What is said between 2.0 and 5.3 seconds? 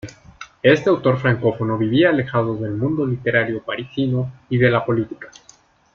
alejado del "mundo literario parisino", y de la política.